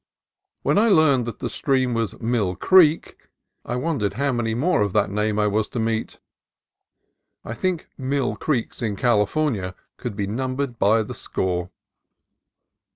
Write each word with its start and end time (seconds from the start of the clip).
When 0.63 0.79
I 0.79 0.87
learned 0.89 1.25
that 1.25 1.37
the 1.37 1.47
stream 1.47 1.93
was 1.93 2.19
Mill 2.19 2.55
Creek, 2.55 3.17
I 3.63 3.75
wondered 3.75 4.15
how 4.15 4.31
many 4.31 4.55
more 4.55 4.81
of 4.81 4.93
that 4.93 5.11
name 5.11 5.37
I 5.37 5.45
was 5.45 5.69
to 5.69 5.79
meet. 5.79 6.17
I 7.45 7.53
think 7.53 7.87
Mill 7.99 8.35
Creeks 8.35 8.81
in 8.81 8.95
California 8.95 9.75
could 9.97 10.15
be 10.15 10.25
numbered 10.25 10.79
by 10.79 11.03
the 11.03 11.13
score. 11.13 11.69